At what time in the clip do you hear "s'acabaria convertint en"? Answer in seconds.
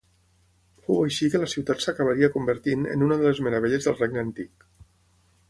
1.85-3.05